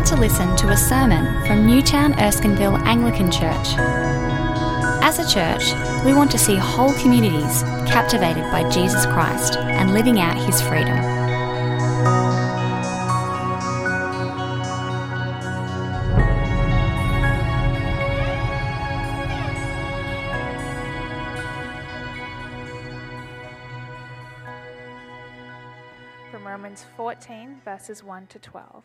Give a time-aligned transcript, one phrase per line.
[0.00, 3.74] about to listen to a sermon from Newtown Erskineville Anglican Church.
[5.02, 5.74] As a church,
[6.06, 10.96] we want to see whole communities captivated by Jesus Christ and living out his freedom.
[26.30, 28.84] from Romans 14, verses 1 to 12.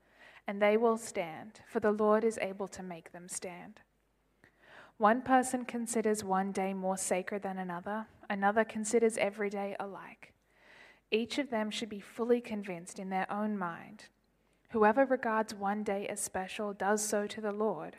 [0.47, 3.81] and they will stand, for the Lord is able to make them stand.
[4.97, 10.33] One person considers one day more sacred than another, another considers every day alike.
[11.09, 14.05] Each of them should be fully convinced in their own mind.
[14.69, 17.97] Whoever regards one day as special does so to the Lord.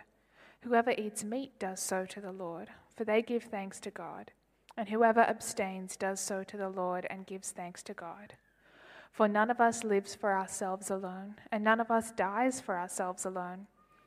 [0.63, 4.31] Whoever eats meat does so to the Lord, for they give thanks to God.
[4.77, 8.35] And whoever abstains does so to the Lord and gives thanks to God.
[9.13, 13.27] For none of us lives for ourselves alone, and none of us dies for ourselves
[13.27, 13.67] alone.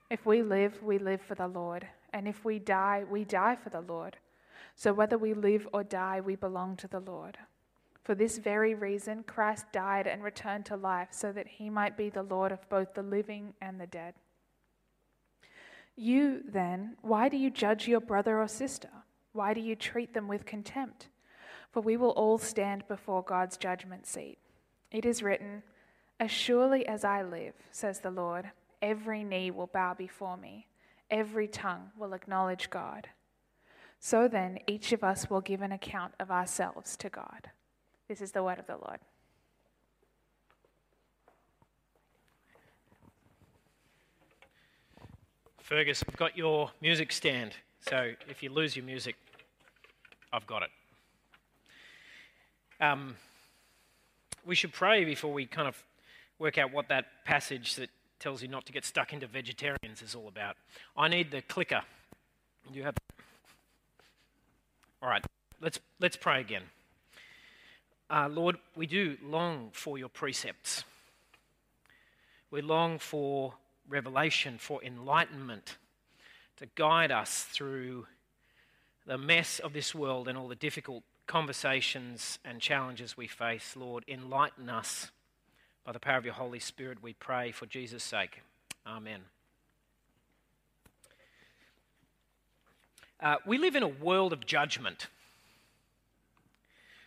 [0.10, 3.70] If we live, we live for the Lord, and if we die, we die for
[3.70, 4.18] the Lord.
[4.76, 7.38] So whether we live or die, we belong to the Lord.
[8.04, 12.10] For this very reason, Christ died and returned to life, so that he might be
[12.10, 14.16] the Lord of both the living and the dead.
[15.96, 18.90] You, then, why do you judge your brother or sister?
[19.34, 21.10] Why do you treat them with contempt?
[21.72, 24.40] For we will all stand before God's judgment seat.
[24.96, 25.62] It is written,
[26.22, 28.50] As surely as I live, says the Lord,
[28.82, 30.68] every knee will bow before me,
[31.12, 33.10] every tongue will acknowledge God.
[34.00, 37.50] So then, each of us will give an account of ourselves to God.
[38.08, 39.00] This is the word of the Lord.
[45.58, 47.52] Fergus, I've got your music stand,
[47.82, 49.18] so if you lose your music,
[50.32, 50.70] I've got it.
[52.80, 53.18] Um,
[54.46, 55.84] we should pray before we kind of
[56.38, 57.90] work out what that passage that
[58.20, 60.56] tells you not to get stuck into vegetarians is all about.
[60.96, 61.82] I need the clicker.
[62.72, 62.96] Do you have?
[65.02, 65.24] All right,
[65.62, 66.64] let's let's pray again.
[68.10, 70.84] Uh, Lord, we do long for your precepts.
[72.52, 73.54] We long for
[73.90, 75.78] revelation, for enlightenment,
[76.58, 78.06] to guide us through
[79.08, 83.76] the mess of this world and all the difficult conversations and challenges we face.
[83.76, 85.12] Lord, enlighten us
[85.86, 88.42] by the power of your Holy Spirit, we pray for Jesus' sake.
[88.88, 89.22] Amen.
[93.22, 95.08] Uh, we live in a world of judgment.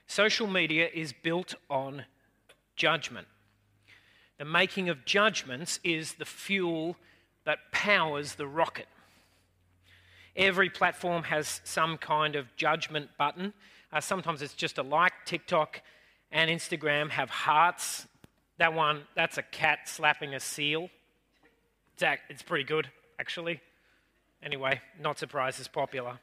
[0.07, 2.05] Social media is built on
[2.77, 3.27] judgment.
[4.39, 6.97] The making of judgments is the fuel
[7.45, 8.87] that powers the rocket.
[10.37, 13.53] Every platform has some kind of judgment button.
[13.93, 15.13] Uh, sometimes it's just a like.
[15.25, 15.81] TikTok
[16.31, 18.07] and Instagram have hearts.
[18.59, 20.91] That one, that's a cat slapping a seal.
[21.95, 22.89] It's, it's pretty good,
[23.19, 23.61] actually.
[24.43, 26.19] Anyway, not surprised it's popular.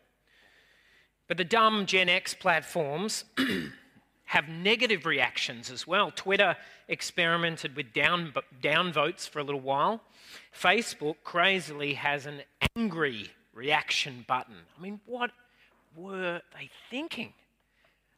[1.27, 3.25] But the dumb Gen X platforms
[4.25, 6.11] have negative reactions as well.
[6.11, 6.55] Twitter
[6.87, 10.01] experimented with down, down votes for a little while.
[10.57, 12.41] Facebook crazily has an
[12.75, 14.55] angry reaction button.
[14.77, 15.31] I mean, what
[15.95, 17.33] were they thinking?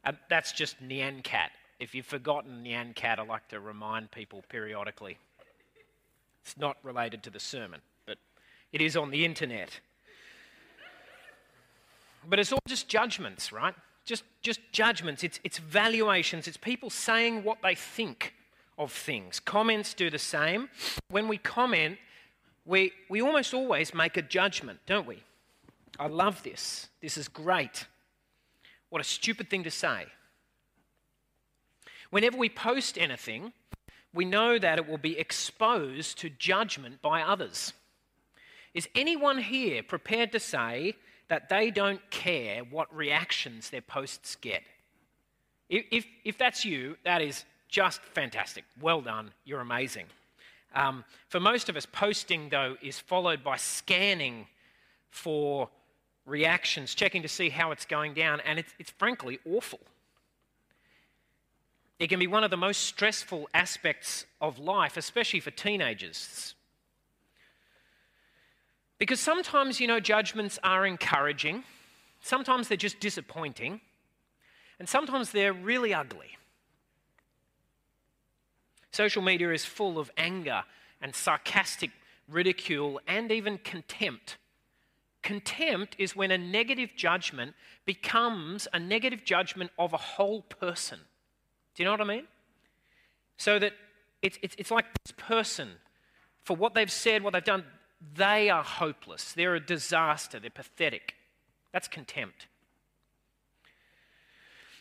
[0.08, 1.50] Uh, that's just Nyan Cat.
[1.78, 5.18] If you've forgotten Nyan Cat, I like to remind people periodically.
[6.42, 8.16] It's not related to the sermon, but
[8.72, 9.80] it is on the internet.
[12.26, 13.74] But it's all just judgments, right?
[14.08, 18.34] just, just judgments, it's, it's valuations, it's people saying what they think
[18.78, 19.38] of things.
[19.38, 20.70] Comments do the same.
[21.10, 21.98] When we comment,
[22.64, 25.22] we, we almost always make a judgment, don't we?
[25.98, 26.88] I love this.
[27.02, 27.86] This is great.
[28.90, 30.06] What a stupid thing to say.
[32.10, 33.52] Whenever we post anything,
[34.14, 37.74] we know that it will be exposed to judgment by others.
[38.72, 40.94] Is anyone here prepared to say
[41.28, 44.62] that they don't care what reactions their posts get.
[45.68, 48.64] If, if, if that's you, that is just fantastic.
[48.80, 49.32] Well done.
[49.44, 50.06] You're amazing.
[50.74, 54.46] Um, for most of us, posting, though, is followed by scanning
[55.10, 55.68] for
[56.28, 59.80] reactions, checking to see how it's going down, and it's, it's frankly awful.
[61.98, 66.54] It can be one of the most stressful aspects of life, especially for teenagers.
[68.98, 71.64] Because sometimes, you know, judgments are encouraging,
[72.20, 73.80] sometimes they're just disappointing,
[74.78, 76.36] and sometimes they're really ugly.
[78.92, 80.64] Social media is full of anger
[81.00, 81.90] and sarcastic
[82.28, 84.36] ridicule and even contempt.
[85.22, 87.54] Contempt is when a negative judgment
[87.84, 91.00] becomes a negative judgment of a whole person.
[91.74, 92.26] Do you know what I mean?
[93.36, 93.72] So that
[94.22, 95.70] it's, it's, it's like this person,
[96.42, 97.64] for what they've said, what they've done,
[98.14, 99.32] they are hopeless.
[99.32, 100.38] They're a disaster.
[100.38, 101.14] They're pathetic.
[101.72, 102.46] That's contempt.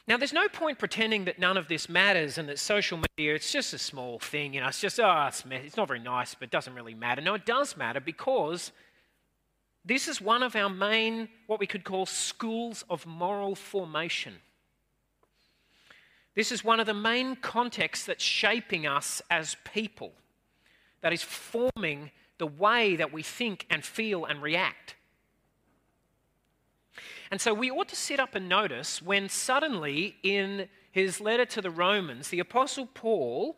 [0.07, 3.51] Now, there's no point pretending that none of this matters and that social media, it's
[3.51, 4.53] just a small thing.
[4.53, 7.21] You know, it's just, oh, it's, it's not very nice, but it doesn't really matter.
[7.21, 8.71] No, it does matter because
[9.87, 14.35] this is one of our main, what we could call schools of moral formation.
[16.35, 20.11] This is one of the main contexts that's shaping us as people,
[21.01, 24.95] that is forming the way that we think and feel and react.
[27.31, 31.61] And so we ought to sit up and notice when suddenly in his letter to
[31.61, 33.57] the Romans, the Apostle Paul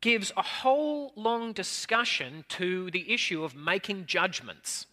[0.00, 4.86] gives a whole long discussion to the issue of making judgments.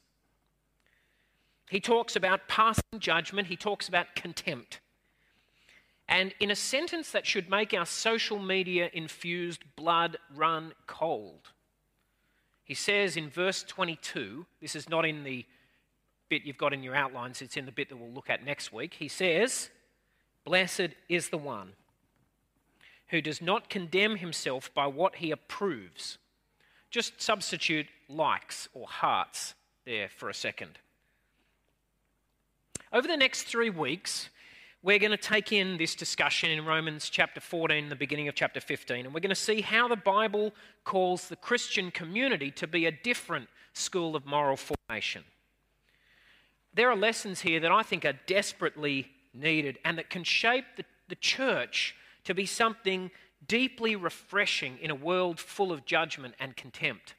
[1.70, 4.80] He talks about passing judgment, he talks about contempt.
[6.10, 11.52] And in a sentence that should make our social media infused blood run cold,
[12.64, 15.46] he says in verse 22, this is not in the
[16.30, 18.72] bit you've got in your outlines, it's in the bit that we'll look at next
[18.72, 18.96] week.
[18.96, 19.70] He says,
[20.46, 21.74] Blessed is the one
[23.08, 26.18] who does not condemn himself by what he approves.
[26.90, 29.56] Just substitute likes or hearts
[29.86, 30.80] there for a second.
[32.94, 34.30] Over the next three weeks,
[34.82, 38.62] we're going to take in this discussion in Romans chapter 14, the beginning of chapter
[38.62, 40.54] 15, and we're going to see how the Bible
[40.84, 45.24] calls the Christian community to be a different school of moral formation
[46.78, 50.86] there are lessons here that I think are desperately needed and that can shape the,
[51.10, 53.10] the church to be something
[53.48, 57.16] deeply refreshing in a world full of judgment and contempt.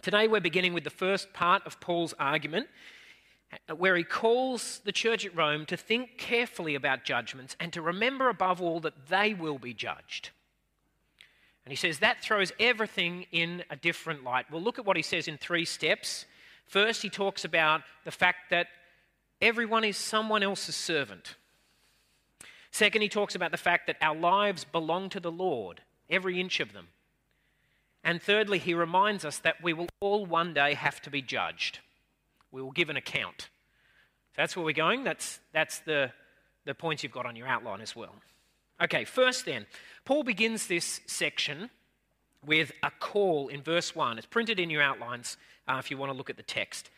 [0.00, 2.68] Today, we're beginning with the first part of Paul's argument,
[3.76, 8.28] where he calls the church at Rome to think carefully about judgments and to remember
[8.28, 10.30] above all that they will be judged.
[11.64, 14.46] And he says that throws everything in a different light.
[14.50, 16.24] We'll look at what he says in three steps.
[16.66, 18.68] First, he talks about the fact that
[19.40, 21.36] everyone is someone else's servant.
[22.70, 26.60] Second, he talks about the fact that our lives belong to the Lord, every inch
[26.60, 26.88] of them.
[28.04, 31.80] And thirdly, he reminds us that we will all one day have to be judged.
[32.50, 33.48] We will give an account.
[34.36, 35.04] That's where we're going.
[35.04, 36.12] That's, that's the,
[36.64, 38.14] the points you've got on your outline as well.
[38.80, 39.66] Okay, first then,
[40.04, 41.70] Paul begins this section
[42.46, 44.18] with a call in verse 1.
[44.18, 45.36] It's printed in your outlines
[45.66, 46.90] uh, if you want to look at the text.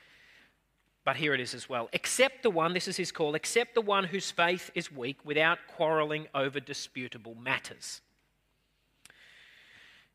[1.05, 1.89] But here it is as well.
[1.95, 5.59] Accept the one, this is his call, accept the one whose faith is weak without
[5.67, 8.03] quarreling over disputable matters.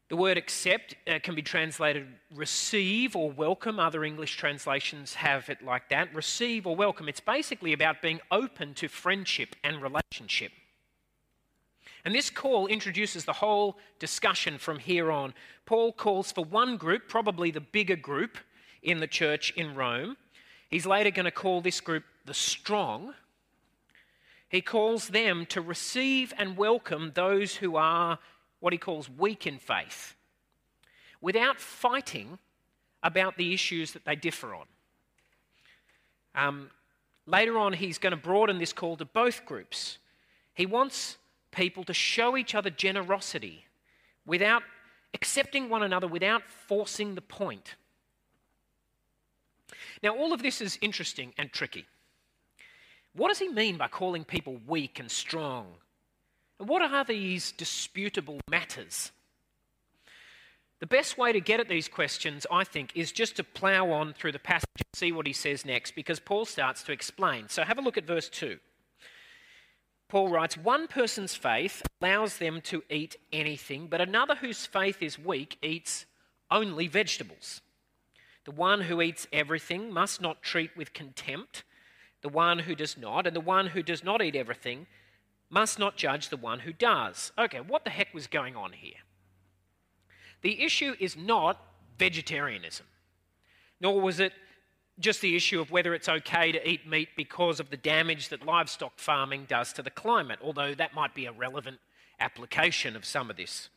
[0.08, 3.80] The word accept uh, can be translated receive or welcome.
[3.80, 6.14] Other English translations have it like that.
[6.14, 7.10] Receive or welcome.
[7.10, 10.52] It's basically about being open to friendship and relationship.
[12.04, 15.34] And this call introduces the whole discussion from here on.
[15.66, 18.38] Paul calls for one group, probably the bigger group
[18.84, 20.18] in the church in Rome.
[20.70, 23.16] He's later going to call this group the strong.
[24.50, 28.20] He calls them to receive and welcome those who are
[28.66, 30.16] what he calls weak in faith
[31.22, 32.40] without fighting
[33.04, 34.66] about the issues that they differ on.
[36.34, 36.72] Um,
[37.28, 40.00] later on, he's going to broaden this call to both groups.
[40.56, 41.18] He wants
[41.52, 43.66] people to show each other generosity
[44.26, 44.64] without
[45.14, 47.76] accepting one another, without forcing the point.
[50.02, 51.86] Now, all of this is interesting and tricky.
[53.14, 55.76] What does he mean by calling people weak and strong?
[56.58, 59.12] What are these disputable matters?
[60.80, 64.14] The best way to get at these questions, I think, is just to plough on
[64.14, 67.50] through the passage and see what he says next, because Paul starts to explain.
[67.50, 68.60] So have a look at verse 2.
[70.10, 75.18] Paul writes, One person's faith allows them to eat anything, but another whose faith is
[75.18, 76.06] weak eats
[76.52, 77.62] only vegetables.
[78.44, 81.64] The one who eats everything must not treat with contempt
[82.26, 84.88] the one who does not, and the one who does not eat everything
[85.56, 87.32] must not judge the one who does.
[87.38, 89.00] Okay, what the heck was going on here?
[90.42, 91.60] The issue is not
[91.98, 92.86] vegetarianism,
[93.80, 94.34] nor was it
[95.00, 98.46] just the issue of whether it's okay to eat meat because of the damage that
[98.46, 101.80] livestock farming does to the climate, although that might be a relevant
[102.20, 103.70] application of some of this.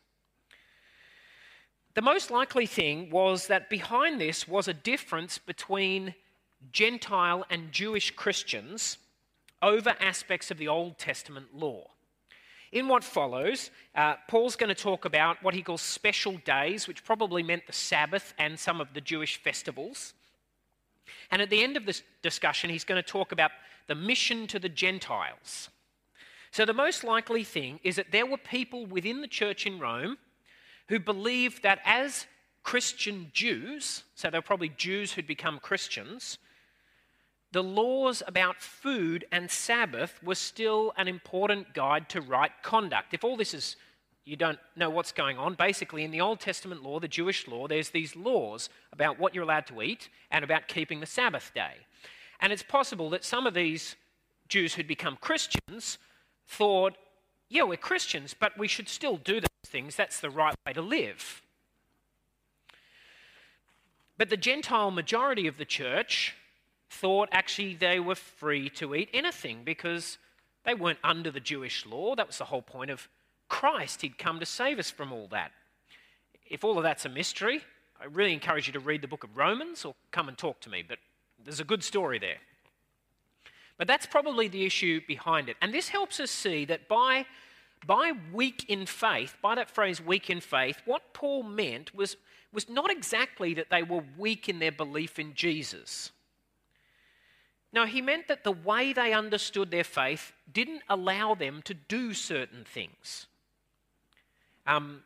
[1.95, 6.15] the most likely thing was that behind this was a difference between
[6.73, 8.99] Gentile and Jewish Christians
[9.63, 11.89] over aspects of the Old Testament law.
[12.71, 17.05] In what follows, uh, Paul's going to talk about what he calls special days, which
[17.05, 20.13] probably meant the Sabbath and some of the Jewish festivals.
[21.31, 23.53] And at the end of this discussion, he's going to talk about
[23.87, 25.71] the mission to the Gentiles.
[26.51, 30.19] So, the most likely thing is that there were people within the church in Rome
[30.89, 32.27] who believed that as
[32.63, 36.39] Christian Jews, so they were probably Jews who'd become Christians,
[37.53, 43.15] the laws about food and Sabbath were still an important guide to right conduct.
[43.15, 43.77] If all this is,
[44.25, 47.67] you don't know what's going on, basically in the Old Testament law, the Jewish law,
[47.67, 51.73] there's these laws about what you're allowed to eat and about keeping the Sabbath day.
[52.41, 53.97] And it's possible that some of these
[54.49, 55.99] Jews who'd become Christians
[56.47, 56.97] thought,
[57.49, 59.97] yeah, we're Christians, but we should still do those things.
[59.97, 61.41] That's the right way to live.
[64.19, 66.35] But the Gentile majority of the church
[66.91, 70.19] thought actually they were free to eat anything because
[70.65, 72.15] they weren't under the Jewish law.
[72.15, 73.09] That was the whole point of
[73.49, 74.03] Christ.
[74.03, 75.53] He'd come to save us from all that.
[76.49, 77.63] If all of that's a mystery,
[78.01, 80.71] I really encourage you to read the book of Romans or come and talk to
[80.71, 80.99] me, but
[81.43, 82.39] there's a good story there.
[83.77, 85.57] But that's probably the issue behind it.
[85.63, 87.27] And this helps us see that by,
[87.87, 92.17] by weak in faith, by that phrase weak in faith, what Paul meant was,
[92.53, 96.11] was not exactly that they were weak in their belief in Jesus.
[97.73, 102.15] No, he meant that the way they understood their faith didn't allow them to do
[102.15, 103.27] certain things.
[104.67, 105.03] Um,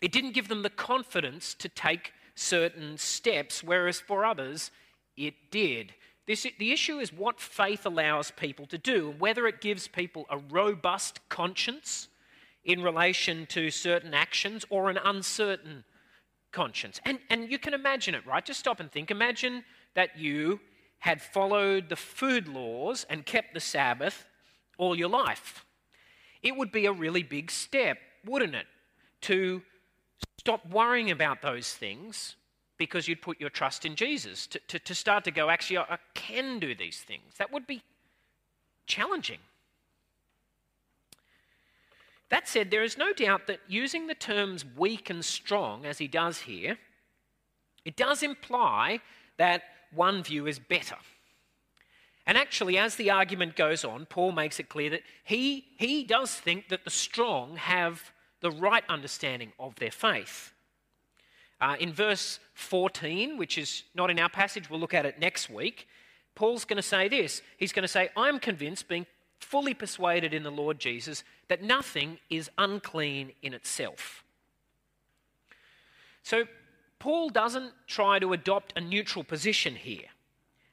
[0.00, 4.70] it didn't give them the confidence to take certain steps, whereas for others,
[5.16, 5.94] it did.
[6.26, 10.38] This, the issue is what faith allows people to do, whether it gives people a
[10.38, 12.08] robust conscience
[12.64, 15.84] in relation to certain actions or an uncertain
[16.52, 17.00] conscience.
[17.04, 18.44] And, and you can imagine it, right?
[18.44, 19.10] Just stop and think.
[19.10, 19.64] Imagine
[19.94, 20.60] that you
[20.98, 24.26] had followed the food laws and kept the Sabbath
[24.78, 25.64] all your life.
[26.42, 28.66] It would be a really big step, wouldn't it?
[29.22, 29.62] To
[30.38, 32.36] stop worrying about those things
[32.78, 34.46] because you'd put your trust in Jesus.
[34.48, 37.34] To, to, to start to go, actually, I, I can do these things.
[37.38, 37.82] That would be
[38.86, 39.38] challenging.
[42.28, 46.08] That said, there is no doubt that using the terms weak and strong, as he
[46.08, 46.78] does here,
[47.84, 49.00] it does imply
[49.38, 49.62] that
[49.92, 50.96] one view is better.
[52.26, 56.34] And actually, as the argument goes on, Paul makes it clear that he, he does
[56.34, 60.52] think that the strong have the right understanding of their faith.
[61.60, 65.48] Uh, in verse 14, which is not in our passage, we'll look at it next
[65.48, 65.88] week,
[66.34, 67.42] Paul's going to say this.
[67.56, 69.06] He's going to say, I'm convinced, being
[69.40, 74.22] fully persuaded in the Lord Jesus, that nothing is unclean in itself.
[76.22, 76.44] So,
[76.98, 80.06] Paul doesn't try to adopt a neutral position here,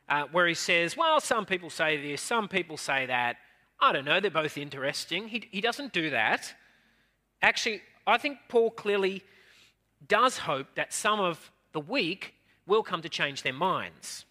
[0.10, 3.38] uh, where he says, well, some people say this, some people say that.
[3.80, 5.28] I don't know, they're both interesting.
[5.28, 6.54] He, he doesn't do that.
[7.42, 9.24] Actually, I think Paul clearly
[10.08, 12.34] does hope that some of the weak
[12.66, 14.26] will come to change their minds.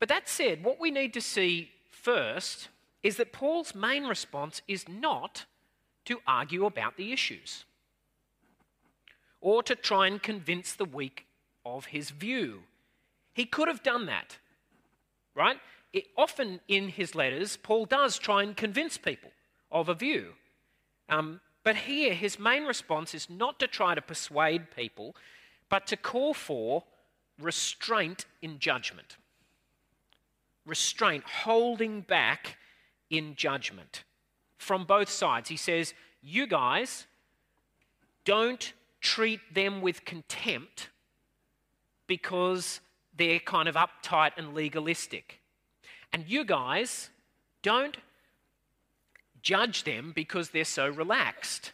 [0.00, 2.68] But that said, what we need to see first
[3.02, 5.44] is that Paul's main response is not
[6.06, 7.64] to argue about the issues
[9.40, 11.26] or to try and convince the weak
[11.64, 12.62] of his view.
[13.32, 14.38] He could have done that,
[15.34, 15.58] right?
[15.92, 19.30] It, often in his letters, Paul does try and convince people
[19.70, 20.32] of a view.
[21.08, 25.14] Um, but here, his main response is not to try to persuade people,
[25.68, 26.84] but to call for
[27.40, 29.16] restraint in judgment.
[30.66, 32.56] Restraint, holding back
[33.10, 34.04] in judgment
[34.56, 35.48] from both sides.
[35.48, 37.06] He says, You guys
[38.24, 40.88] don't treat them with contempt
[42.06, 42.80] because
[43.16, 45.40] they're kind of uptight and legalistic.
[46.12, 47.10] And you guys
[47.62, 47.96] don't
[49.42, 51.72] judge them because they're so relaxed.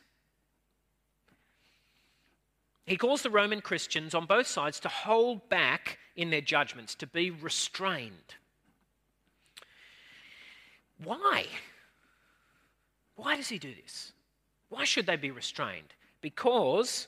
[2.87, 7.07] He calls the Roman Christians on both sides to hold back in their judgments, to
[7.07, 8.35] be restrained.
[11.03, 11.47] Why?
[13.17, 14.13] Why does he do this?
[14.69, 15.95] Why should they be restrained?
[16.21, 17.07] Because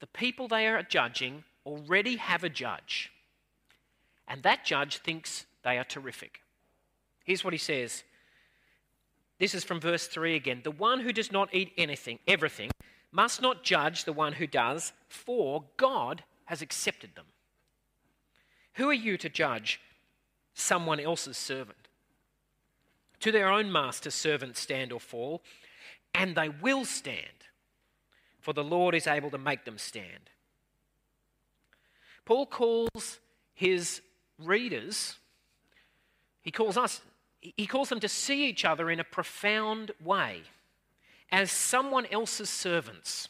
[0.00, 3.10] the people they are judging already have a judge,
[4.28, 6.40] and that judge thinks they are terrific.
[7.24, 8.04] Here's what he says.
[9.38, 10.60] This is from verse 3 again.
[10.62, 12.70] The one who does not eat anything, everything,
[13.12, 17.26] must not judge the one who does, for God has accepted them.
[18.74, 19.80] Who are you to judge
[20.54, 21.88] someone else's servant?
[23.20, 25.42] To their own master, servants stand or fall,
[26.14, 27.35] and they will stand
[28.46, 30.30] for the Lord is able to make them stand.
[32.24, 33.18] Paul calls
[33.54, 34.00] his
[34.38, 35.16] readers,
[36.42, 37.00] he calls us,
[37.40, 40.42] he calls them to see each other in a profound way
[41.32, 43.26] as someone else's servants.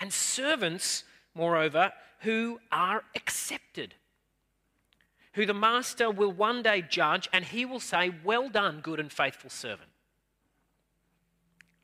[0.00, 3.94] And servants, moreover, who are accepted,
[5.34, 9.12] who the master will one day judge, and he will say, Well done, good and
[9.12, 9.90] faithful servant.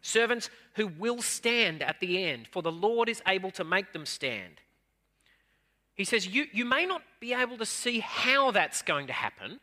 [0.02, 4.04] Servants who will stand at the end, for the Lord is able to make them
[4.04, 4.60] stand.
[5.94, 9.60] He says, You, you may not be able to see how that's going to happen.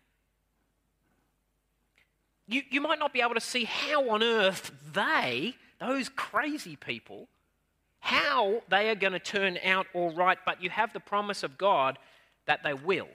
[2.47, 7.27] You, you might not be able to see how on earth they, those crazy people,
[7.99, 11.57] how they are going to turn out all right, but you have the promise of
[11.57, 11.99] God
[12.47, 13.09] that they will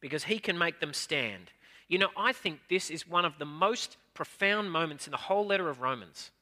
[0.00, 1.50] because He can make them stand.
[1.94, 5.46] You know, I think this is one of the most profound moments in the whole
[5.46, 6.32] letter of Romans.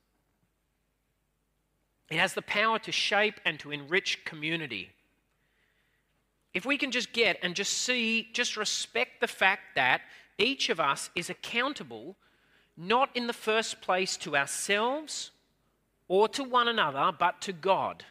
[2.09, 4.93] It has the power to shape and to enrich community.
[6.55, 10.01] If we can just get and just see, just respect the fact that
[10.39, 12.17] each of us is accountable
[12.75, 15.33] not in the first place to ourselves
[16.09, 18.07] or to one another, but to God.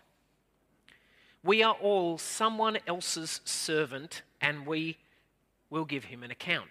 [1.44, 5.00] We are all someone else's servant and we
[5.72, 6.70] will give him an account.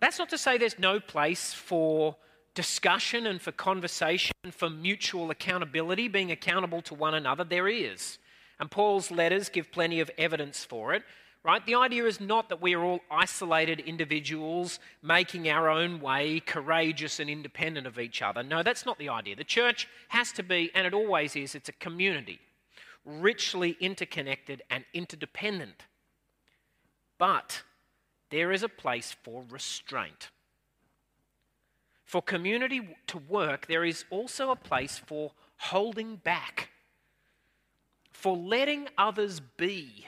[0.00, 2.16] That's not to say there's no place for
[2.54, 7.44] discussion and for conversation, for mutual accountability, being accountable to one another.
[7.44, 8.18] There is.
[8.58, 11.02] And Paul's letters give plenty of evidence for it.
[11.42, 11.64] Right?
[11.64, 17.18] The idea is not that we are all isolated individuals making our own way, courageous
[17.18, 18.42] and independent of each other.
[18.42, 19.36] No, that's not the idea.
[19.36, 22.40] The church has to be, and it always is, it's a community,
[23.06, 25.86] richly interconnected and interdependent.
[27.16, 27.62] But
[28.30, 30.30] there is a place for restraint.
[32.04, 36.70] For community to work, there is also a place for holding back,
[38.10, 40.06] for letting others be,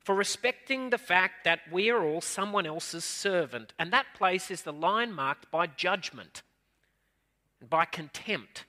[0.00, 3.72] for respecting the fact that we are all someone else's servant.
[3.78, 6.42] And that place is the line marked by judgment
[7.60, 8.64] and by contempt.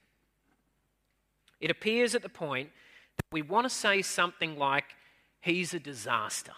[1.60, 2.70] It appears at the point
[3.18, 4.86] that we want to say something like,
[5.42, 6.54] He's a disaster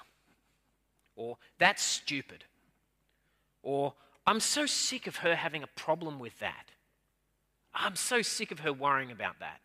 [1.16, 2.44] or that's stupid,
[3.64, 3.94] or
[4.28, 6.72] I'm so sick of her having a problem with that.
[7.74, 9.60] I'm so sick of her worrying about that.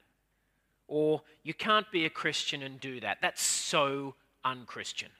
[0.89, 3.19] Or you can't be a Christian and do that.
[3.23, 5.11] That's so unchristian.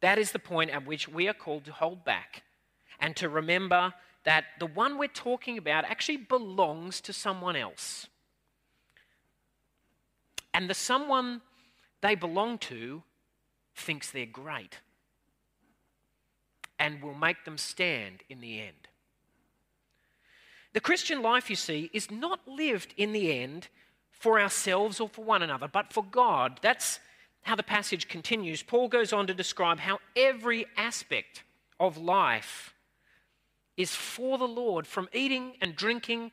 [0.00, 2.42] That is the point at which we are called to hold back
[2.98, 8.08] and to remember that the one we're talking about actually belongs to someone else.
[10.52, 11.40] And the someone
[12.00, 13.02] they belong to
[13.80, 14.78] thinks they're great
[16.78, 18.88] and will make them stand in the end.
[20.72, 23.68] The Christian life, you see, is not lived in the end
[24.10, 26.60] for ourselves or for one another, but for God.
[26.62, 27.00] That's
[27.42, 28.62] how the passage continues.
[28.62, 31.42] Paul goes on to describe how every aspect
[31.78, 32.74] of life
[33.76, 36.32] is for the Lord, from eating and drinking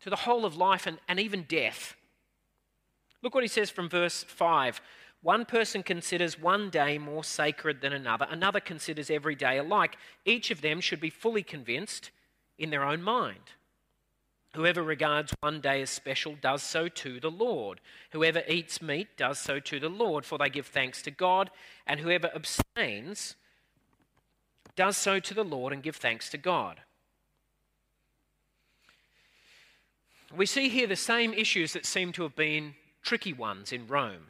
[0.00, 1.96] to the whole of life and, and even death.
[3.22, 4.80] Look what he says from verse 5
[5.24, 9.96] one person considers one day more sacred than another, another considers every day alike.
[10.26, 12.10] Each of them should be fully convinced
[12.58, 13.52] in their own mind.
[14.54, 17.80] Whoever regards one day as special does so to the Lord.
[18.10, 21.50] Whoever eats meat does so to the Lord, for they give thanks to God.
[21.86, 23.34] And whoever abstains
[24.76, 26.82] does so to the Lord and give thanks to God.
[30.36, 34.26] We see here the same issues that seem to have been tricky ones in Rome.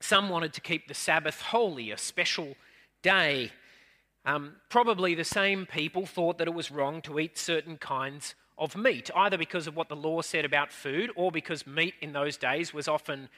[0.00, 2.56] Some wanted to keep the Sabbath holy, a special
[3.02, 3.52] day.
[4.24, 8.76] Um, probably the same people thought that it was wrong to eat certain kinds of
[8.76, 12.36] meat, either because of what the law said about food or because meat in those
[12.36, 13.28] days was often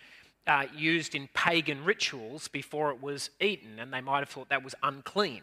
[0.46, 4.64] uh, used in pagan rituals before it was eaten, and they might have thought that
[4.64, 5.42] was unclean.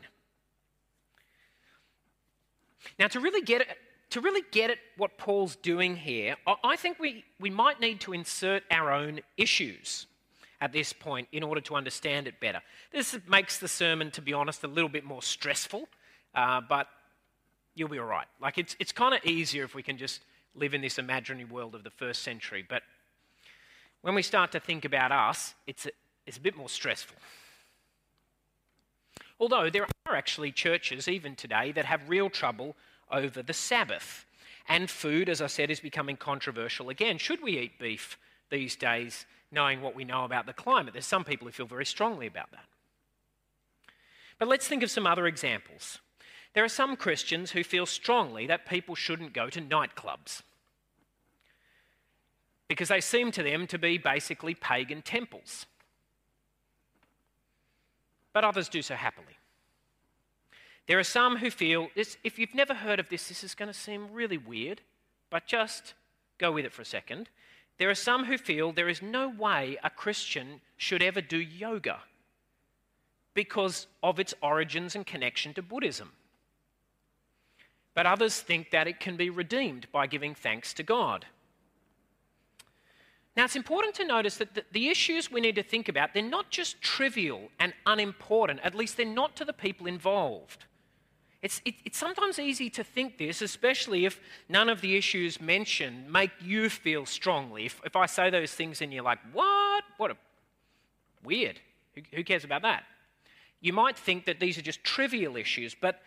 [2.97, 3.67] Now, to really get it,
[4.09, 8.13] to really get at what Paul's doing here, I think we, we might need to
[8.13, 10.07] insert our own issues
[10.61, 12.61] at this point in order to understand it better.
[12.91, 15.87] This makes the sermon, to be honest, a little bit more stressful,
[16.35, 16.87] uh, but
[17.75, 18.27] you'll be all right.
[18.41, 20.21] Like, it's, it's kind of easier if we can just
[20.55, 22.83] live in this imaginary world of the first century, but
[24.01, 25.91] when we start to think about us, it's a,
[26.25, 27.17] it's a bit more stressful.
[29.39, 32.75] Although there are actually churches, even today, that have real trouble
[33.11, 34.25] over the Sabbath.
[34.67, 37.17] And food, as I said, is becoming controversial again.
[37.17, 38.17] Should we eat beef
[38.49, 39.25] these days?
[39.51, 40.93] Knowing what we know about the climate.
[40.93, 42.65] There's some people who feel very strongly about that.
[44.37, 45.99] But let's think of some other examples.
[46.53, 50.41] There are some Christians who feel strongly that people shouldn't go to nightclubs
[52.67, 55.65] because they seem to them to be basically pagan temples.
[58.31, 59.37] But others do so happily.
[60.87, 63.77] There are some who feel if you've never heard of this, this is going to
[63.77, 64.81] seem really weird,
[65.29, 65.93] but just
[66.37, 67.29] go with it for a second.
[67.79, 72.01] There are some who feel there is no way a Christian should ever do yoga
[73.33, 76.11] because of its origins and connection to Buddhism.
[77.93, 81.25] But others think that it can be redeemed by giving thanks to God.
[83.37, 86.49] Now, it's important to notice that the, issues we need to think about, they're not
[86.49, 90.65] just trivial and unimportant, at least they're not to the people involved.
[91.41, 96.11] It's, it, it's sometimes easy to think this, especially if none of the issues mentioned
[96.11, 97.65] make you feel strongly.
[97.65, 99.83] If, if I say those things and you're like, what?
[99.97, 100.17] What a
[101.23, 101.59] weird.
[101.95, 102.83] Who, who cares about that?
[103.61, 106.01] You might think that these are just trivial issues, but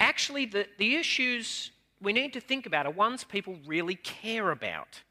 [0.00, 5.02] actually, the, the issues we need to think about are ones people really care about.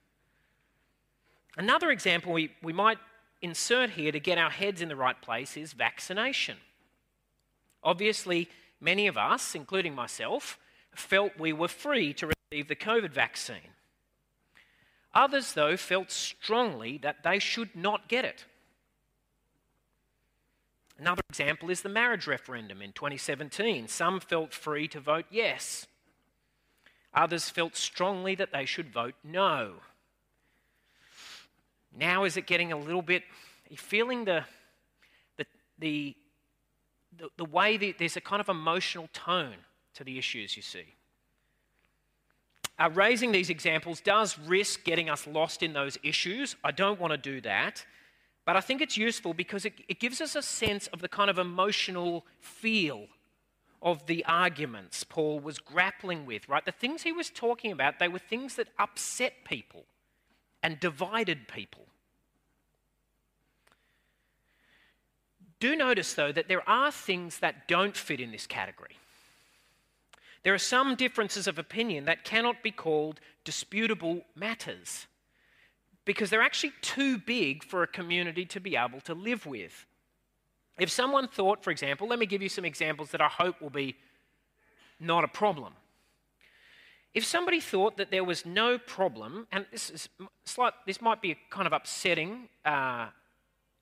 [1.58, 2.98] Another example we, we might
[3.41, 6.58] insert here to get our heads in the right place is vaccination.
[7.84, 10.60] Obviously, many of us, including myself,
[10.94, 13.74] felt we were free to receive the COVID vaccine.
[15.14, 18.46] Others, though, felt strongly that they should not get it.
[20.98, 23.88] Another example is the marriage referendum in 2017.
[23.88, 25.88] Some felt free to vote yes.
[27.14, 29.76] Others felt strongly that they should vote no.
[31.98, 33.24] Now, is it getting a little bit,
[33.78, 34.44] feeling the,
[35.38, 35.46] the,
[35.80, 36.16] the,
[37.17, 39.56] the, the way that there's a kind of emotional tone
[39.95, 40.95] to the issues you see?
[42.78, 46.56] Uh, raising these examples does risk getting us lost in those issues.
[46.63, 47.86] I don't want to do that.
[48.45, 51.30] But I think it's useful because it, it gives us a sense of the kind
[51.30, 53.08] of emotional feel
[53.82, 56.65] of the arguments Paul was grappling with, right?
[56.65, 59.86] The things he was talking about, they were things that upset people
[60.62, 61.86] and divided people.
[65.60, 68.98] Do notice, though, that there are things that don't fit in this category.
[70.44, 75.08] There are some differences of opinion that cannot be called disputable matters
[76.06, 79.86] because they're actually too big for a community to be able to live with.
[80.78, 83.72] If someone thought, for example, let me give you some examples that I hope will
[83.72, 83.96] be
[85.00, 85.74] not a problem.
[87.15, 90.10] If somebody thought that there was no problem, and this, is
[90.44, 93.08] slight, this might be kind of upsetting uh,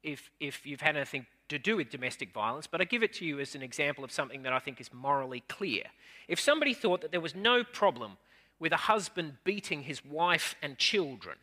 [0.04, 3.26] if, if you've had anything to do with domestic violence, but I give it to
[3.26, 5.84] you as an example of something that I think is morally clear.
[6.28, 8.18] If somebody thought that there was no problem
[8.60, 11.38] with a husband beating his wife and children,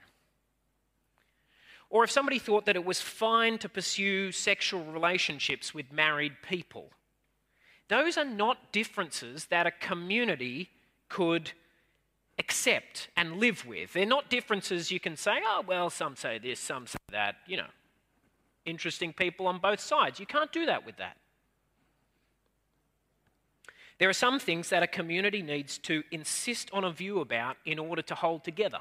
[1.91, 6.91] or if somebody thought that it was fine to pursue sexual relationships with married people.
[7.89, 10.71] Those are not differences that a community
[11.09, 11.51] could
[12.39, 13.93] accept and live with.
[13.93, 17.57] They're not differences you can say, oh, well, some say this, some say that, you
[17.57, 17.67] know.
[18.65, 20.21] Interesting people on both sides.
[20.21, 21.17] You can't do that with that.
[23.99, 27.79] There are some things that a community needs to insist on a view about in
[27.79, 28.79] order to hold together.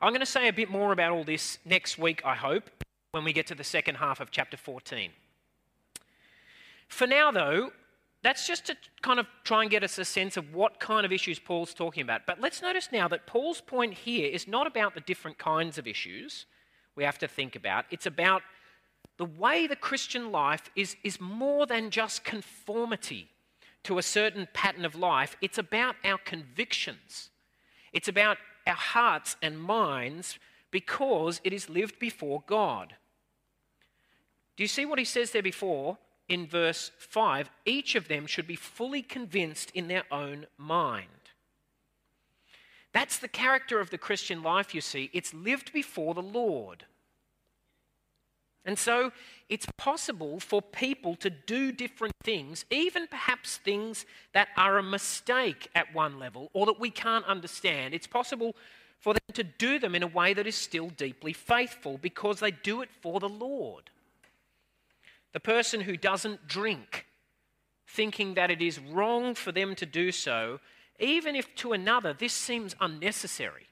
[0.00, 2.70] I'm going to say a bit more about all this next week, I hope,
[3.10, 5.10] when we get to the second half of chapter 14.
[6.88, 7.72] For now, though,
[8.22, 11.12] that's just to kind of try and get us a sense of what kind of
[11.12, 12.22] issues Paul's talking about.
[12.26, 15.86] But let's notice now that Paul's point here is not about the different kinds of
[15.86, 16.46] issues
[17.00, 18.42] we have to think about, it's about
[19.16, 23.30] the way the Christian life is, is more than just conformity
[23.84, 27.30] to a certain pattern of life, it's about our convictions.
[27.94, 28.36] It's about
[28.66, 30.38] our hearts and minds
[30.70, 32.94] because it is lived before God.
[34.56, 35.96] Do you see what he says there before
[36.28, 37.48] in verse 5?
[37.64, 41.06] Each of them should be fully convinced in their own mind.
[42.92, 45.10] That's the character of the Christian life, you see.
[45.12, 46.84] It's lived before the Lord.
[48.64, 49.12] And so
[49.48, 55.68] it's possible for people to do different things, even perhaps things that are a mistake
[55.74, 57.94] at one level or that we can't understand.
[57.94, 58.54] It's possible
[58.98, 62.50] for them to do them in a way that is still deeply faithful because they
[62.50, 63.90] do it for the Lord.
[65.32, 67.06] The person who doesn't drink,
[67.86, 70.60] thinking that it is wrong for them to do so,
[70.98, 73.68] even if to another this seems unnecessary,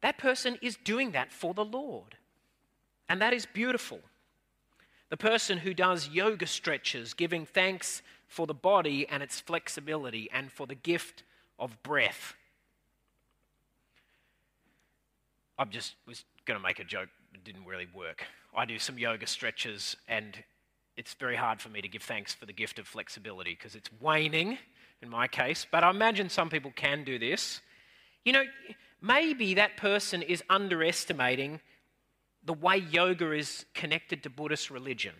[0.00, 2.16] that person is doing that for the Lord.
[3.08, 4.00] And that is beautiful.
[5.10, 10.50] The person who does yoga stretches, giving thanks for the body and its flexibility and
[10.50, 11.22] for the gift
[11.58, 12.34] of breath.
[15.58, 18.24] I just was going to make a joke, it didn't really work.
[18.54, 20.42] I do some yoga stretches, and
[20.96, 23.90] it's very hard for me to give thanks for the gift of flexibility because it's
[24.00, 24.58] waning
[25.02, 27.60] in my case, but I imagine some people can do this.
[28.24, 28.44] You know,
[29.00, 31.60] maybe that person is underestimating
[32.46, 35.14] the way yoga is connected to Buddhist religion,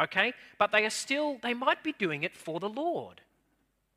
[0.00, 0.32] okay?
[0.58, 3.20] But they are still, they might be doing it for the Lord.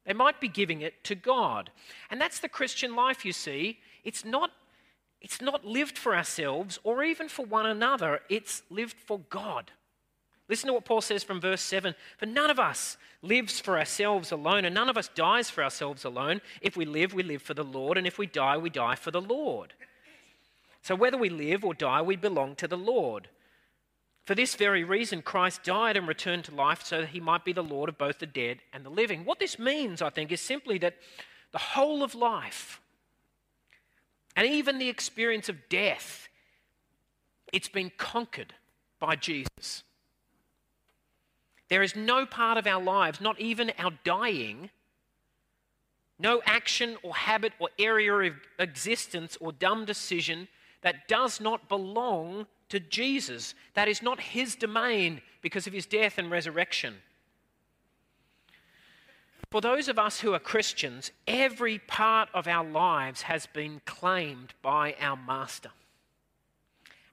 [0.05, 1.71] They might be giving it to God.
[2.09, 3.79] And that's the Christian life, you see.
[4.03, 4.51] It's not,
[5.21, 9.71] it's not lived for ourselves or even for one another, it's lived for God.
[10.49, 14.31] Listen to what Paul says from verse 7 For none of us lives for ourselves
[14.31, 16.41] alone, and none of us dies for ourselves alone.
[16.61, 19.11] If we live, we live for the Lord, and if we die, we die for
[19.11, 19.73] the Lord.
[20.83, 23.29] So whether we live or die, we belong to the Lord.
[24.25, 27.53] For this very reason, Christ died and returned to life so that he might be
[27.53, 29.23] the Lord of both the dead and the living.
[29.23, 30.97] What this means, I think, is simply that
[31.53, 32.81] the whole of life,
[34.35, 36.27] and even the experience of death,
[37.53, 38.53] it's been conquered
[38.99, 39.83] by Jesus.
[41.69, 44.69] There is no part of our lives, not even our dying,
[46.19, 50.49] no action or habit or area of existence or dumb decision
[50.83, 53.55] that does not belong to Jesus.
[53.73, 56.95] That is not his domain because of his death and resurrection.
[59.49, 64.53] For those of us who are Christians, every part of our lives has been claimed
[64.61, 65.71] by our Master.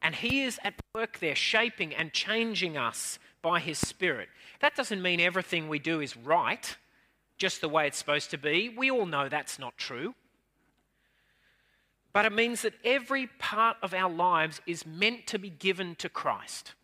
[0.01, 4.29] And he is at work there, shaping and changing us by his Spirit.
[4.61, 6.77] That doesn't mean everything we do is right,
[7.37, 8.75] just the way it's supposed to be.
[8.75, 10.15] We all know that's not true.
[12.13, 16.09] But it means that every part of our lives is meant to be given to
[16.09, 16.75] Christ.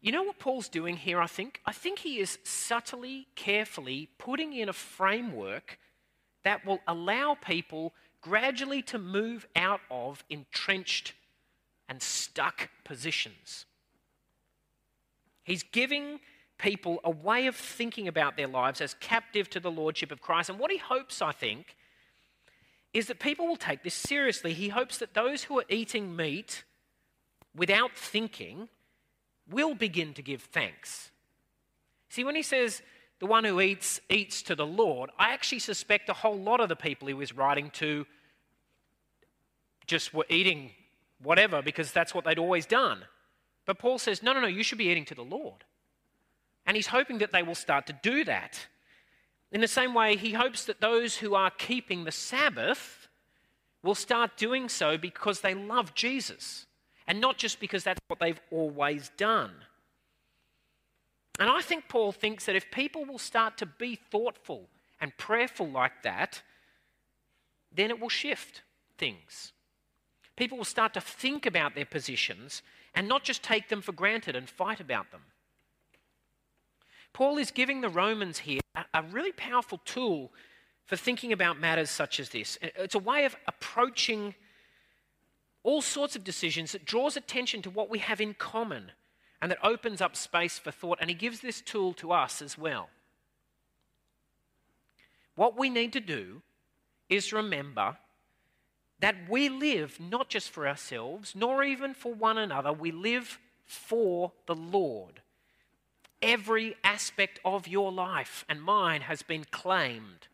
[0.00, 1.60] You know what Paul's doing here, I think?
[1.64, 5.78] I think he is subtly, carefully putting in a framework
[6.42, 11.12] that will allow people gradually to move out of entrenched
[11.88, 13.66] and stuck positions.
[15.44, 16.18] He's giving
[16.58, 20.50] people a way of thinking about their lives as captive to the lordship of Christ.
[20.50, 21.76] And what he hopes, I think,
[22.92, 24.52] is that people will take this seriously.
[24.52, 26.64] He hopes that those who are eating meat
[27.54, 28.68] without thinking
[29.50, 31.10] will begin to give thanks.
[32.08, 32.82] See, when he says
[33.18, 36.68] the one who eats eats to the Lord, I actually suspect a whole lot of
[36.68, 38.06] the people he was writing to
[39.86, 40.70] just were eating
[41.22, 43.04] whatever because that's what they'd always done.
[43.64, 45.64] But Paul says, no, no, no, you should be eating to the Lord.
[46.66, 48.66] And he's hoping that they will start to do that.
[49.52, 53.08] In the same way, he hopes that those who are keeping the Sabbath
[53.82, 56.66] will start doing so because they love Jesus
[57.06, 59.52] and not just because that's what they've always done.
[61.38, 64.68] And I think Paul thinks that if people will start to be thoughtful
[65.00, 66.42] and prayerful like that,
[67.74, 68.62] then it will shift
[68.96, 69.52] things.
[70.36, 72.62] People will start to think about their positions
[72.94, 75.22] and not just take them for granted and fight about them.
[77.12, 78.60] Paul is giving the Romans here
[78.94, 80.32] a, really powerful tool
[80.86, 82.58] for thinking about matters such as this.
[82.62, 84.34] It's a way of approaching
[85.62, 88.92] all sorts of decisions that draws attention to what we have in common
[89.40, 90.98] and that opens up space for thought.
[91.00, 92.88] And he gives this tool to us as well.
[95.34, 96.42] What we need to do
[97.08, 97.96] is remember
[99.00, 104.32] that we live not just for ourselves, nor even for one another, we live for
[104.46, 105.20] the Lord.
[106.22, 110.28] Every aspect of your life and mine has been claimed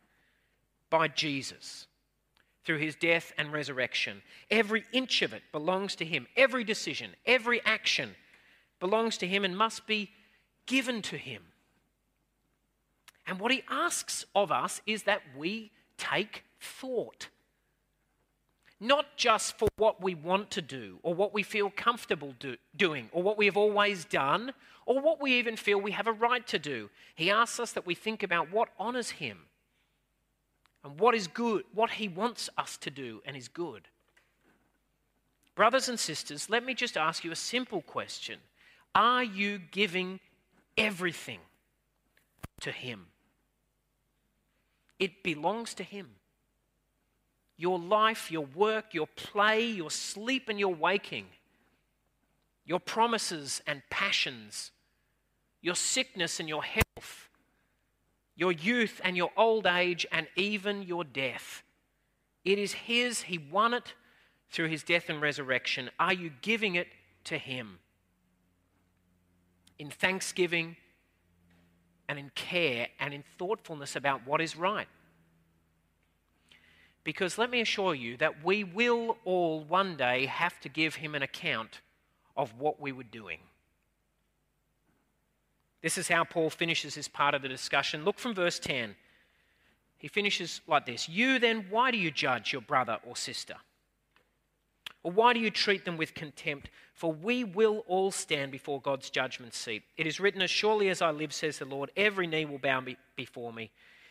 [0.90, 1.86] by Jesus
[2.64, 4.20] through his death and resurrection.
[4.50, 6.26] Every inch of it belongs to him.
[6.36, 8.14] Every decision, every action
[8.78, 10.10] belongs to him and must be
[10.66, 11.42] given to him.
[13.26, 17.28] And what he asks of us is that we take thought
[18.80, 23.08] not just for what we want to do or what we feel comfortable do, doing
[23.12, 24.52] or what we have always done
[24.88, 26.88] or what we even feel we have a right to do.
[27.14, 29.40] He asks us that we think about what honors Him
[30.82, 33.82] and what is good, what He wants us to do and is good.
[35.54, 38.38] Brothers and sisters, let me just ask you a simple question
[38.94, 40.20] Are you giving
[40.78, 41.40] everything
[42.62, 43.08] to Him?
[44.98, 46.08] It belongs to Him
[47.58, 51.26] your life, your work, your play, your sleep, and your waking,
[52.64, 54.70] your promises and passions,
[55.60, 57.28] your sickness and your health,
[58.36, 61.62] your youth and your old age, and even your death.
[62.44, 63.94] It is His, He won it
[64.50, 65.90] through His death and resurrection.
[65.98, 66.88] Are you giving it
[67.24, 67.78] to Him?
[69.78, 70.76] In thanksgiving
[72.08, 74.88] and in care and in thoughtfulness about what is right.
[77.04, 81.14] Because let me assure you that we will all one day have to give him
[81.14, 81.80] an account
[82.36, 83.38] of what we were doing.
[85.82, 88.04] This is how Paul finishes this part of the discussion.
[88.04, 88.96] Look from verse 10.
[89.98, 93.56] He finishes like this You then, why do you judge your brother or sister?
[95.04, 96.70] Or why do you treat them with contempt?
[96.92, 99.84] For we will all stand before God's judgment seat.
[99.96, 102.82] It is written, As surely as I live, says the Lord, every knee will bow
[103.14, 103.70] before me,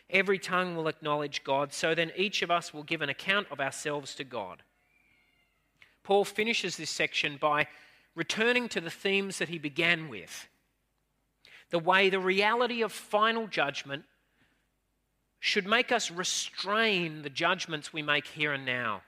[0.10, 1.74] every tongue will acknowledge God.
[1.74, 4.64] So then each of us will give an account of ourselves to God.
[6.04, 7.68] Paul finishes this section by
[8.16, 10.48] returning to the themes that he began with.
[11.70, 14.06] The way the reality of final judgment
[15.40, 19.02] should make us restrain the judgments we make here and now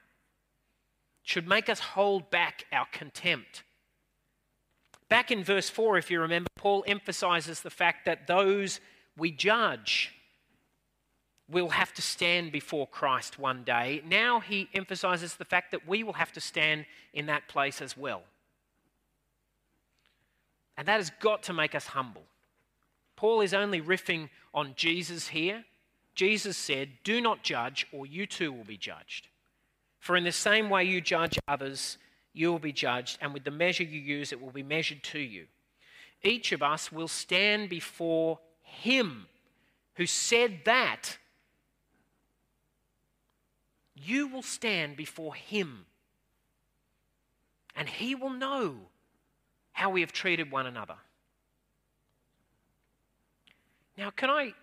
[1.23, 3.63] should make us hold back our contempt.
[5.09, 8.79] Back in verse 4, if you remember, Paul emphasizes the fact that those
[9.17, 10.11] we judge
[11.49, 14.01] will have to stand before Christ one day.
[14.07, 17.97] Now he emphasizes the fact that we will have to stand in that place as
[17.97, 18.23] well.
[20.77, 22.23] And that has got to make us humble.
[23.19, 25.65] Paul is only riffing on Jesus here.
[26.15, 29.27] Jesus said, Do not judge, or you too will be judged.
[29.99, 31.97] For in the same way you judge others,
[32.31, 35.19] you will be judged, and with the measure you use, it will be measured to
[35.19, 35.47] you.
[36.23, 39.25] Each of us will stand before Him
[39.95, 41.17] who said that.
[43.95, 45.87] You will stand before Him,
[47.75, 48.75] and He will know
[49.73, 50.95] how we have treated one another.
[53.99, 54.53] Now, can I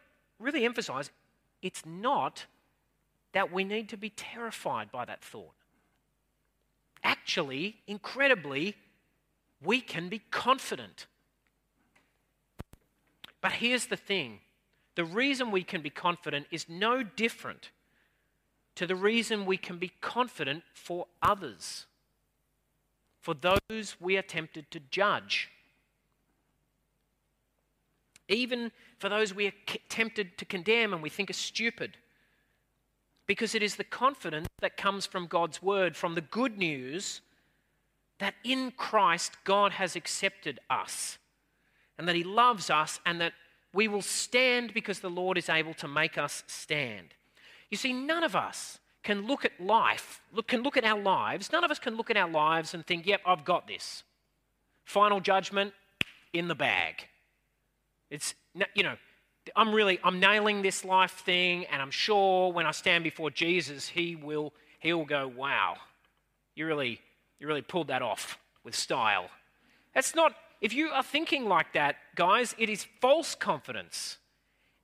[0.40, 1.10] really emphasize
[1.60, 2.46] it's not
[3.32, 5.52] that we need to be terrified by that thought.
[7.04, 8.74] Actually, incredibly,
[9.62, 11.06] we can be confident.
[13.42, 14.40] But here's the thing
[14.94, 17.70] the reason we can be confident is no different
[18.76, 21.84] to the reason we can be confident for others,
[23.20, 25.50] for those we are tempted to judge.
[28.28, 29.52] Even for those we are
[29.88, 31.96] tempted to condemn and we think are stupid
[33.26, 37.20] because it is the confidence that comes from God's word, from the good news
[38.18, 41.18] that in Christ God has accepted us
[41.98, 43.32] and that He loves us and that
[43.72, 47.14] we will stand because the Lord is able to make us stand.
[47.70, 51.52] You see, none of us can look at life, look, can look at our lives,
[51.52, 54.02] none of us can look at our lives and think, yep, I've got this.
[54.84, 55.74] Final judgment
[56.32, 57.06] in the bag.
[58.10, 58.34] It's,
[58.74, 58.96] you know,
[59.54, 63.88] I'm really, I'm nailing this life thing, and I'm sure when I stand before Jesus,
[63.88, 65.76] he will, he will go, wow,
[66.54, 67.00] you really,
[67.38, 69.28] you really pulled that off with style.
[69.94, 74.18] That's not, if you are thinking like that, guys, it is false confidence,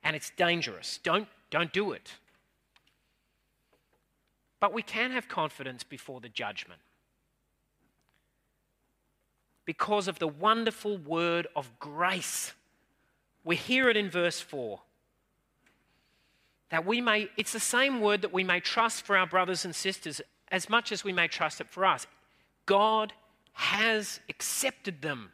[0.03, 0.99] and it's dangerous.
[1.03, 2.13] Don't, don't do it.
[4.59, 6.79] But we can have confidence before the judgment
[9.65, 12.53] because of the wonderful word of grace
[13.43, 14.79] we hear it in verse 4.
[16.69, 19.75] That we may, it's the same word that we may trust for our brothers and
[19.75, 22.07] sisters as much as we may trust it for us.
[22.65, 23.13] God
[23.53, 25.31] has accepted them.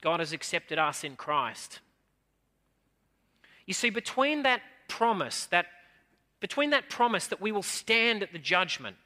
[0.00, 1.80] God has accepted us in Christ.
[3.66, 5.66] You see, between that promise, that
[6.40, 8.96] between that promise that we will stand at the judgment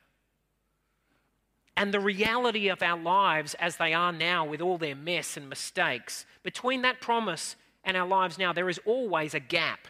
[1.77, 5.49] and the reality of our lives as they are now with all their mess and
[5.49, 9.89] mistakes, between that promise and our lives now, there is always a gap,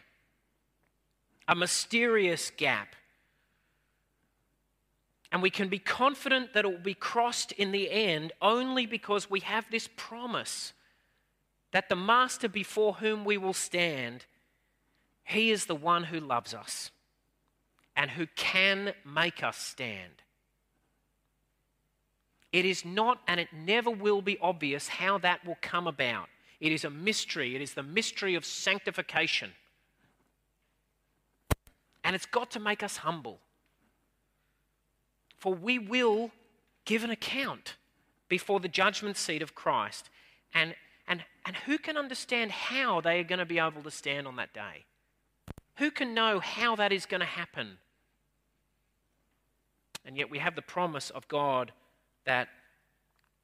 [1.48, 2.94] a mysterious gap.
[5.32, 9.30] And we can be confident that it will be crossed in the end only because
[9.30, 10.72] we have this promise
[11.72, 14.26] that the Master before whom we will stand,
[15.24, 16.90] he is the one who loves us
[17.96, 20.21] and who can make us stand.
[22.52, 26.28] It is not and it never will be obvious how that will come about.
[26.60, 27.56] It is a mystery.
[27.56, 29.52] It is the mystery of sanctification.
[32.04, 33.38] And it's got to make us humble.
[35.38, 36.30] For we will
[36.84, 37.76] give an account
[38.28, 40.10] before the judgment seat of Christ.
[40.54, 40.74] And,
[41.08, 44.36] and, and who can understand how they are going to be able to stand on
[44.36, 44.84] that day?
[45.76, 47.78] Who can know how that is going to happen?
[50.04, 51.72] And yet we have the promise of God
[52.24, 52.48] that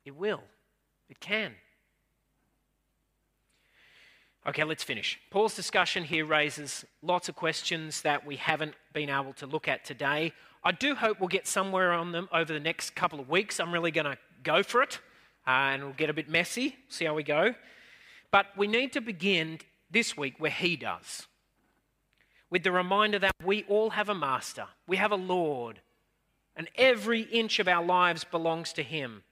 [0.04, 0.42] it will,
[1.08, 1.52] it can.
[4.46, 5.20] Okay, let's finish.
[5.30, 9.84] Paul's discussion here raises lots of questions that we haven't been able to look at
[9.84, 10.32] today.
[10.64, 13.60] I do hope we'll get somewhere on them over the next couple of weeks.
[13.60, 15.00] I'm really going to go for it,
[15.46, 17.54] uh, and we'll get a bit messy, see how we go.
[18.30, 19.58] But we need to begin
[19.90, 21.26] this week where he does,
[22.50, 25.80] with the reminder that we all have a master, we have a Lord,
[26.58, 29.22] and every inch of our lives belongs to Him.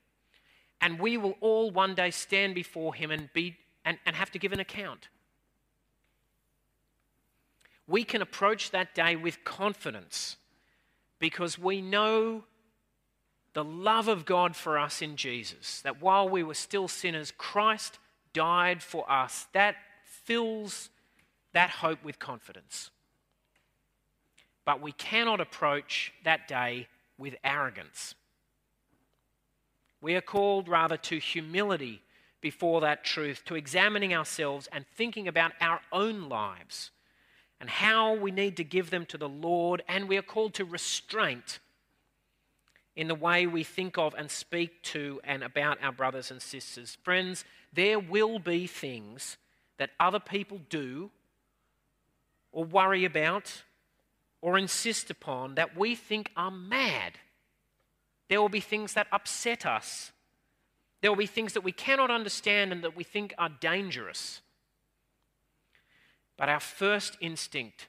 [0.81, 4.39] And we will all one day stand before Him and be and, and have to
[4.39, 5.09] give an account.
[7.89, 10.37] We can approach that day with confidence
[11.19, 12.45] because we know
[13.55, 17.99] the love of God for us in Jesus, that while we were still sinners, Christ
[18.33, 19.47] died for us.
[19.53, 20.91] That fills
[21.55, 22.91] that hope with confidence.
[24.65, 26.89] But we cannot approach that day
[27.19, 28.15] with arrogance.
[30.01, 32.03] We are called rather to humility
[32.41, 36.91] before that truth, to examining ourselves and thinking about our own lives
[37.61, 40.65] and how we need to give them to the Lord, and we are called to
[40.65, 41.59] restraint
[42.95, 46.97] in the way we think of and speak to and about our brothers and sisters.
[47.03, 49.37] Friends, there will be things
[49.79, 51.11] that other people do
[52.53, 53.63] or worry about
[54.47, 57.15] or insist upon that we think are mad.
[58.29, 60.13] There will be things that upset us.
[61.01, 64.43] There will be things that we cannot understand and that we think are dangerous.
[66.37, 67.89] But our first instinct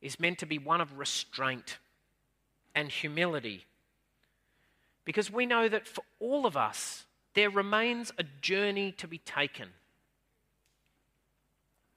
[0.00, 1.78] is meant to be one of restraint
[2.76, 3.64] and humility
[5.04, 7.04] because we know that for all of us,
[7.34, 9.70] there remains a journey to be taken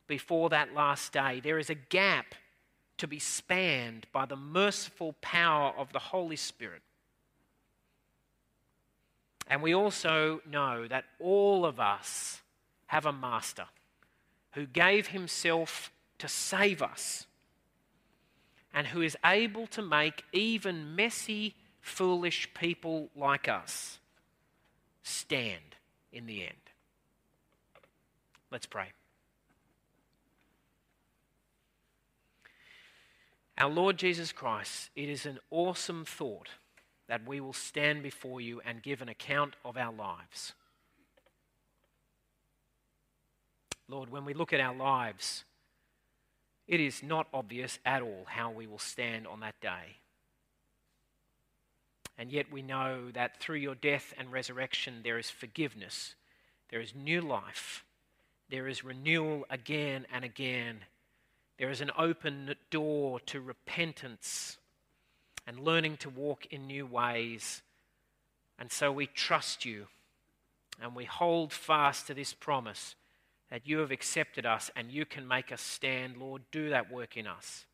[0.08, 1.40] before that last day.
[1.44, 2.34] There is a gap
[2.98, 6.82] to be spanned by the merciful power of the Holy Spirit.
[9.48, 12.42] And we also know that all of us
[12.88, 13.66] have a master
[14.52, 17.28] who gave himself to save us
[18.74, 24.00] and who is able to make even messy foolish people like us
[25.04, 25.76] stand
[26.12, 26.54] in the end.
[28.52, 28.92] Let's pray.
[33.58, 36.50] Our Lord Jesus Christ, it is an awesome thought
[37.08, 40.54] that we will stand before you and give an account of our lives.
[43.90, 45.44] Lord, when we look at our lives,
[46.68, 49.98] it is not obvious at all how we will stand on that day.
[52.18, 56.16] And yet we know that through your death and resurrection, there is forgiveness,
[56.70, 57.86] there is new life,
[58.50, 60.80] there is renewal again and again.
[61.58, 64.58] There is an open door to repentance
[65.48, 67.62] and learning to walk in new ways.
[68.60, 69.88] And so we trust you
[70.82, 72.96] and we hold fast to this promise
[73.50, 76.18] that you have accepted us and you can make us stand.
[76.18, 77.66] Lord, do that work in us.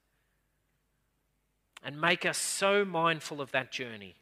[1.83, 4.15] And make us so mindful of that journey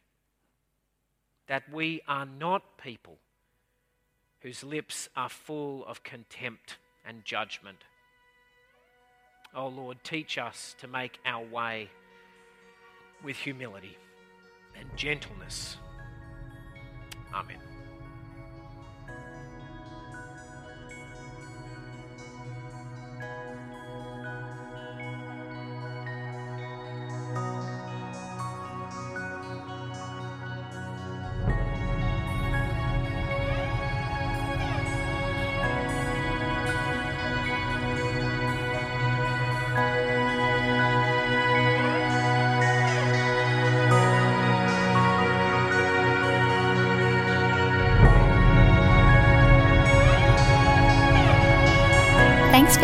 [1.46, 3.18] that we are not people
[4.40, 7.84] whose lips are full of contempt and judgment.
[9.54, 11.90] Oh Lord, teach us to make our way
[13.22, 13.98] with humility
[14.78, 15.76] and gentleness.
[17.34, 17.71] Amen.